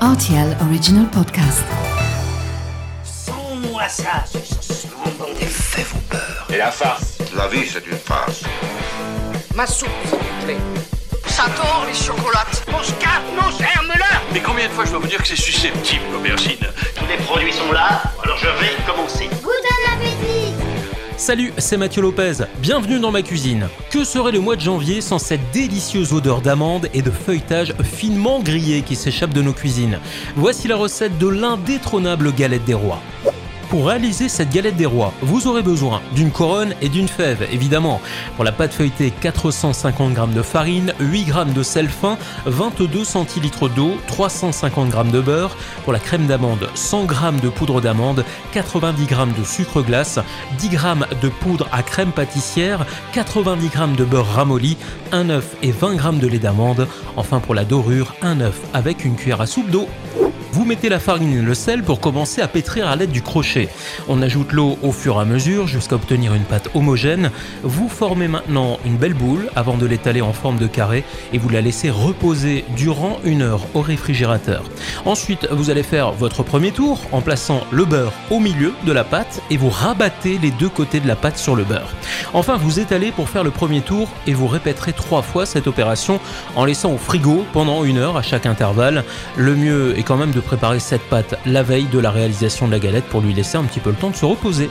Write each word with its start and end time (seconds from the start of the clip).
RTL 0.00 0.56
Original 0.62 1.06
Podcast. 1.10 1.64
Sans-moi 3.02 3.82
ça, 3.88 4.24
ce 4.60 4.86
bon. 4.86 5.26
Des 5.40 5.44
faits 5.46 5.86
vous 5.86 5.98
peur. 6.02 6.46
Et 6.50 6.56
la 6.56 6.70
farce 6.70 7.18
La 7.36 7.48
vie, 7.48 7.66
c'est 7.66 7.84
une 7.84 7.98
farce. 7.98 8.42
Ma 9.56 9.66
soupe, 9.66 9.88
s'il 10.04 10.18
vous 10.18 10.44
plaît. 10.44 10.56
Ça 11.26 11.46
tord 11.56 11.84
les 11.88 11.94
chocolates. 11.94 12.64
Mon 12.70 12.82
scarpe, 12.82 13.24
mon 13.34 13.50
germe-là 13.50 14.22
Mais 14.32 14.40
combien 14.40 14.68
de 14.68 14.72
fois 14.72 14.84
je 14.84 14.90
dois 14.90 15.00
vous 15.00 15.08
dire 15.08 15.20
que 15.20 15.26
c'est 15.26 15.34
susceptible, 15.36 16.04
l'aubergine? 16.12 16.58
Tous 16.94 17.06
les 17.06 17.16
produits 17.24 17.52
sont 17.52 17.72
là, 17.72 18.00
alors 18.22 18.38
je 18.38 18.46
vais 18.46 18.76
commencer. 18.86 19.28
Salut, 21.18 21.52
c'est 21.58 21.76
Mathieu 21.76 22.00
Lopez. 22.00 22.44
Bienvenue 22.60 23.00
dans 23.00 23.10
ma 23.10 23.22
cuisine. 23.22 23.66
Que 23.90 24.04
serait 24.04 24.30
le 24.30 24.38
mois 24.38 24.54
de 24.54 24.60
janvier 24.60 25.00
sans 25.00 25.18
cette 25.18 25.50
délicieuse 25.52 26.12
odeur 26.12 26.40
d'amande 26.40 26.88
et 26.94 27.02
de 27.02 27.10
feuilletage 27.10 27.74
finement 27.82 28.38
grillé 28.38 28.82
qui 28.82 28.94
s'échappe 28.94 29.34
de 29.34 29.42
nos 29.42 29.52
cuisines? 29.52 29.98
Voici 30.36 30.68
la 30.68 30.76
recette 30.76 31.18
de 31.18 31.26
l'indétrônable 31.26 32.32
galette 32.32 32.64
des 32.64 32.74
rois. 32.74 33.02
Pour 33.68 33.88
réaliser 33.88 34.30
cette 34.30 34.48
galette 34.48 34.76
des 34.76 34.86
rois, 34.86 35.12
vous 35.20 35.46
aurez 35.46 35.60
besoin 35.62 36.00
d'une 36.14 36.30
couronne 36.30 36.74
et 36.80 36.88
d'une 36.88 37.06
fève, 37.06 37.46
évidemment. 37.52 38.00
Pour 38.36 38.44
la 38.44 38.52
pâte 38.52 38.72
feuilletée, 38.72 39.10
450 39.10 40.16
g 40.16 40.22
de 40.34 40.40
farine, 40.40 40.94
8 41.00 41.26
g 41.26 41.32
de 41.54 41.62
sel 41.62 41.88
fin, 41.88 42.16
22 42.46 43.04
centilitres 43.04 43.68
d'eau, 43.68 43.98
350 44.06 44.90
g 44.90 45.12
de 45.12 45.20
beurre. 45.20 45.54
Pour 45.84 45.92
la 45.92 45.98
crème 45.98 46.26
d'amande, 46.26 46.66
100 46.74 47.08
g 47.08 47.14
de 47.42 47.50
poudre 47.50 47.82
d'amande, 47.82 48.24
90 48.52 49.06
g 49.06 49.16
de 49.38 49.44
sucre 49.44 49.82
glace, 49.82 50.18
10 50.58 50.70
g 50.70 50.78
de 51.20 51.28
poudre 51.28 51.68
à 51.70 51.82
crème 51.82 52.12
pâtissière, 52.12 52.86
90 53.12 53.66
g 53.66 53.78
de 53.98 54.04
beurre 54.04 54.32
ramolli, 54.32 54.78
un 55.12 55.28
œuf 55.28 55.56
et 55.62 55.72
20 55.72 55.98
g 55.98 56.18
de 56.20 56.26
lait 56.26 56.38
d'amande. 56.38 56.88
Enfin 57.16 57.38
pour 57.38 57.54
la 57.54 57.66
dorure, 57.66 58.14
un 58.22 58.40
œuf 58.40 58.60
avec 58.72 59.04
une 59.04 59.16
cuillère 59.16 59.42
à 59.42 59.46
soupe 59.46 59.68
d'eau. 59.70 59.88
Mettez 60.68 60.90
la 60.90 60.98
farine 60.98 61.32
et 61.32 61.40
le 61.40 61.54
sel 61.54 61.82
pour 61.82 61.98
commencer 61.98 62.42
à 62.42 62.46
pétrir 62.46 62.88
à 62.88 62.94
l'aide 62.94 63.10
du 63.10 63.22
crochet. 63.22 63.70
On 64.06 64.20
ajoute 64.20 64.52
l'eau 64.52 64.76
au 64.82 64.92
fur 64.92 65.16
et 65.16 65.22
à 65.22 65.24
mesure 65.24 65.66
jusqu'à 65.66 65.94
obtenir 65.94 66.34
une 66.34 66.42
pâte 66.42 66.68
homogène. 66.74 67.30
Vous 67.62 67.88
formez 67.88 68.28
maintenant 68.28 68.78
une 68.84 68.98
belle 68.98 69.14
boule 69.14 69.48
avant 69.56 69.78
de 69.78 69.86
l'étaler 69.86 70.20
en 70.20 70.34
forme 70.34 70.58
de 70.58 70.66
carré 70.66 71.04
et 71.32 71.38
vous 71.38 71.48
la 71.48 71.62
laissez 71.62 71.88
reposer 71.88 72.66
durant 72.76 73.18
une 73.24 73.40
heure 73.40 73.62
au 73.72 73.80
réfrigérateur. 73.80 74.62
Ensuite, 75.06 75.48
vous 75.50 75.70
allez 75.70 75.82
faire 75.82 76.12
votre 76.12 76.42
premier 76.42 76.70
tour 76.70 77.00
en 77.12 77.22
plaçant 77.22 77.62
le 77.70 77.86
beurre 77.86 78.12
au 78.30 78.38
milieu 78.38 78.74
de 78.84 78.92
la 78.92 79.04
pâte 79.04 79.40
et 79.50 79.56
vous 79.56 79.70
rabattez 79.70 80.36
les 80.36 80.50
deux 80.50 80.68
côtés 80.68 81.00
de 81.00 81.08
la 81.08 81.16
pâte 81.16 81.38
sur 81.38 81.56
le 81.56 81.64
beurre. 81.64 81.94
Enfin, 82.34 82.58
vous 82.58 82.78
étalez 82.78 83.10
pour 83.10 83.30
faire 83.30 83.42
le 83.42 83.50
premier 83.50 83.80
tour 83.80 84.10
et 84.26 84.34
vous 84.34 84.46
répéterez 84.46 84.92
trois 84.92 85.22
fois 85.22 85.46
cette 85.46 85.66
opération 85.66 86.20
en 86.56 86.66
laissant 86.66 86.92
au 86.92 86.98
frigo 86.98 87.46
pendant 87.54 87.84
une 87.84 87.96
heure 87.96 88.18
à 88.18 88.22
chaque 88.22 88.44
intervalle. 88.44 89.02
Le 89.38 89.54
mieux 89.54 89.98
est 89.98 90.02
quand 90.02 90.18
même 90.18 90.32
de 90.32 90.40
préparer 90.40 90.57
cette 90.78 91.02
pâte 91.02 91.38
la 91.46 91.62
veille 91.62 91.86
de 91.86 91.98
la 91.98 92.10
réalisation 92.10 92.66
de 92.66 92.72
la 92.72 92.78
galette 92.78 93.04
pour 93.04 93.20
lui 93.20 93.34
laisser 93.34 93.56
un 93.56 93.64
petit 93.64 93.80
peu 93.80 93.90
le 93.90 93.96
temps 93.96 94.10
de 94.10 94.16
se 94.16 94.24
reposer. 94.24 94.70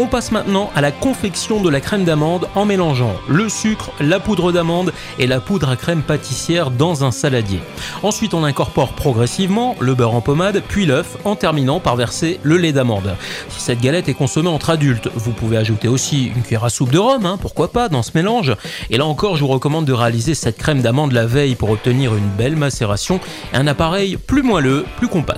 On 0.00 0.06
passe 0.06 0.30
maintenant 0.30 0.70
à 0.76 0.80
la 0.80 0.92
confection 0.92 1.60
de 1.60 1.68
la 1.68 1.80
crème 1.80 2.04
d'amande 2.04 2.46
en 2.54 2.64
mélangeant 2.64 3.16
le 3.28 3.48
sucre, 3.48 3.90
la 3.98 4.20
poudre 4.20 4.52
d'amande 4.52 4.92
et 5.18 5.26
la 5.26 5.40
poudre 5.40 5.70
à 5.70 5.74
crème 5.74 6.02
pâtissière 6.02 6.70
dans 6.70 7.02
un 7.02 7.10
saladier. 7.10 7.58
Ensuite, 8.04 8.32
on 8.32 8.44
incorpore 8.44 8.92
progressivement 8.92 9.74
le 9.80 9.96
beurre 9.96 10.14
en 10.14 10.20
pommade, 10.20 10.62
puis 10.68 10.86
l'œuf, 10.86 11.16
en 11.24 11.34
terminant 11.34 11.80
par 11.80 11.96
verser 11.96 12.38
le 12.44 12.58
lait 12.58 12.70
d'amande. 12.70 13.16
Si 13.48 13.60
cette 13.60 13.80
galette 13.80 14.08
est 14.08 14.14
consommée 14.14 14.48
entre 14.48 14.70
adultes, 14.70 15.08
vous 15.16 15.32
pouvez 15.32 15.56
ajouter 15.56 15.88
aussi 15.88 16.26
une 16.26 16.42
cuillère 16.42 16.64
à 16.64 16.70
soupe 16.70 16.92
de 16.92 16.98
rhum, 16.98 17.26
hein, 17.26 17.36
pourquoi 17.40 17.72
pas, 17.72 17.88
dans 17.88 18.04
ce 18.04 18.12
mélange. 18.14 18.54
Et 18.90 18.98
là 18.98 19.04
encore, 19.04 19.34
je 19.34 19.40
vous 19.40 19.50
recommande 19.50 19.84
de 19.84 19.92
réaliser 19.92 20.36
cette 20.36 20.58
crème 20.58 20.80
d'amande 20.80 21.10
la 21.10 21.26
veille 21.26 21.56
pour 21.56 21.70
obtenir 21.70 22.14
une 22.14 22.28
belle 22.38 22.54
macération 22.54 23.18
et 23.52 23.56
un 23.56 23.66
appareil 23.66 24.16
plus 24.16 24.44
moelleux, 24.44 24.86
plus 24.98 25.08
compact. 25.08 25.37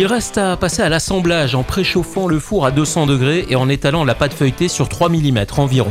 Il 0.00 0.06
reste 0.06 0.38
à 0.38 0.56
passer 0.56 0.82
à 0.82 0.88
l'assemblage 0.88 1.56
en 1.56 1.64
préchauffant 1.64 2.28
le 2.28 2.38
four 2.38 2.64
à 2.64 2.70
200 2.70 3.06
degrés 3.06 3.46
et 3.50 3.56
en 3.56 3.68
étalant 3.68 4.04
la 4.04 4.14
pâte 4.14 4.32
feuilletée 4.32 4.68
sur 4.68 4.88
3 4.88 5.08
mm 5.08 5.38
environ. 5.56 5.90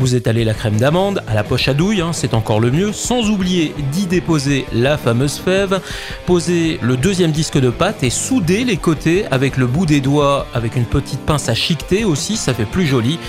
Vous 0.00 0.16
étalez 0.16 0.42
la 0.42 0.54
crème 0.54 0.76
d'amande 0.76 1.22
à 1.28 1.34
la 1.34 1.44
poche 1.44 1.68
à 1.68 1.72
douille, 1.72 2.00
hein, 2.00 2.12
c'est 2.12 2.34
encore 2.34 2.58
le 2.58 2.72
mieux, 2.72 2.92
sans 2.92 3.30
oublier 3.30 3.72
d'y 3.92 4.06
déposer 4.06 4.66
la 4.72 4.98
fameuse 4.98 5.38
fève. 5.38 5.80
Posez 6.26 6.80
le 6.82 6.96
deuxième 6.96 7.30
disque 7.30 7.60
de 7.60 7.70
pâte 7.70 8.02
et 8.02 8.10
soudez 8.10 8.64
les 8.64 8.76
côtés 8.76 9.24
avec 9.30 9.56
le 9.56 9.68
bout 9.68 9.86
des 9.86 10.00
doigts, 10.00 10.48
avec 10.52 10.74
une 10.74 10.84
petite 10.84 11.20
pince 11.20 11.48
à 11.48 11.54
chiqueter 11.54 12.04
aussi, 12.04 12.36
ça 12.36 12.54
fait 12.54 12.64
plus 12.64 12.86
joli. 12.86 13.20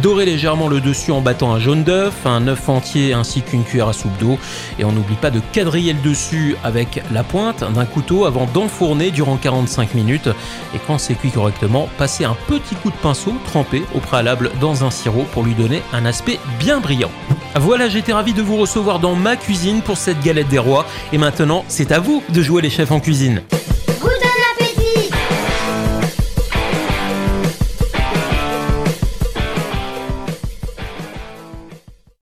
Dorez 0.00 0.24
légèrement 0.24 0.68
le 0.68 0.80
dessus 0.80 1.12
en 1.12 1.20
battant 1.20 1.52
un 1.52 1.58
jaune 1.58 1.84
d'œuf, 1.84 2.14
un 2.24 2.48
œuf 2.48 2.70
entier 2.70 3.12
ainsi 3.12 3.42
qu'une 3.42 3.64
cuillère 3.64 3.88
à 3.88 3.92
soupe 3.92 4.16
d'eau. 4.18 4.38
Et 4.78 4.86
on 4.86 4.92
n'oublie 4.92 5.16
pas 5.16 5.30
de 5.30 5.42
quadriller 5.52 5.92
le 5.92 6.00
dessus 6.00 6.56
avec 6.64 7.02
la 7.12 7.22
pointe 7.22 7.70
d'un 7.74 7.84
couteau 7.84 8.24
avant 8.24 8.46
d'enfourner 8.46 9.10
durant 9.10 9.36
45 9.36 9.73
minutes. 9.94 10.28
Et 10.74 10.78
quand 10.86 10.98
c'est 10.98 11.14
cuit 11.14 11.30
correctement, 11.30 11.88
passez 11.98 12.24
un 12.24 12.36
petit 12.48 12.74
coup 12.76 12.90
de 12.90 12.96
pinceau 12.96 13.34
trempé 13.46 13.82
au 13.94 13.98
préalable 13.98 14.50
dans 14.60 14.84
un 14.84 14.90
sirop 14.90 15.24
pour 15.32 15.42
lui 15.42 15.54
donner 15.54 15.82
un 15.92 16.06
aspect 16.06 16.38
bien 16.58 16.80
brillant. 16.80 17.10
Voilà, 17.56 17.88
j'étais 17.88 18.12
ravi 18.12 18.32
de 18.32 18.42
vous 18.42 18.56
recevoir 18.56 18.98
dans 18.98 19.14
ma 19.14 19.36
cuisine 19.36 19.82
pour 19.82 19.96
cette 19.96 20.20
galette 20.20 20.48
des 20.48 20.58
rois. 20.58 20.86
Et 21.12 21.18
maintenant, 21.18 21.64
c'est 21.68 21.92
à 21.92 22.00
vous 22.00 22.22
de 22.28 22.42
jouer 22.42 22.62
les 22.62 22.70
chefs 22.70 22.90
en 22.90 23.00
cuisine. 23.00 23.42